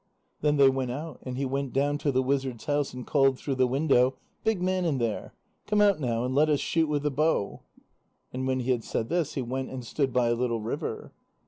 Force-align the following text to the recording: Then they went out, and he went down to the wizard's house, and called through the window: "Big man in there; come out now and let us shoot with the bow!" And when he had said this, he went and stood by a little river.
Then 0.41 0.57
they 0.57 0.67
went 0.67 0.89
out, 0.89 1.19
and 1.21 1.37
he 1.37 1.45
went 1.45 1.73
down 1.73 1.99
to 1.99 2.11
the 2.11 2.23
wizard's 2.23 2.65
house, 2.65 2.91
and 2.91 3.05
called 3.05 3.37
through 3.37 3.53
the 3.53 3.67
window: 3.67 4.15
"Big 4.43 4.59
man 4.59 4.83
in 4.83 4.97
there; 4.97 5.35
come 5.67 5.79
out 5.79 5.99
now 5.99 6.23
and 6.23 6.33
let 6.33 6.49
us 6.49 6.59
shoot 6.59 6.87
with 6.89 7.03
the 7.03 7.11
bow!" 7.11 7.61
And 8.33 8.47
when 8.47 8.61
he 8.61 8.71
had 8.71 8.83
said 8.83 9.09
this, 9.09 9.35
he 9.35 9.43
went 9.43 9.69
and 9.69 9.85
stood 9.85 10.11
by 10.11 10.29
a 10.29 10.33
little 10.33 10.59
river. 10.63 11.13